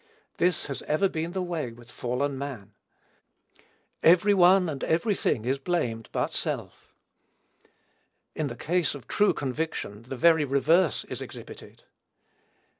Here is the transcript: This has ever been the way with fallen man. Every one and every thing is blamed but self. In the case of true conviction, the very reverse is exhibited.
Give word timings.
This 0.37 0.65
has 0.65 0.81
ever 0.87 1.07
been 1.07 1.33
the 1.33 1.43
way 1.43 1.71
with 1.71 1.91
fallen 1.91 2.35
man. 2.35 2.73
Every 4.01 4.33
one 4.33 4.67
and 4.67 4.83
every 4.83 5.13
thing 5.13 5.45
is 5.45 5.59
blamed 5.59 6.09
but 6.11 6.33
self. 6.33 6.95
In 8.33 8.47
the 8.47 8.55
case 8.55 8.95
of 8.95 9.07
true 9.07 9.31
conviction, 9.35 10.01
the 10.07 10.17
very 10.17 10.43
reverse 10.43 11.03
is 11.03 11.21
exhibited. 11.21 11.83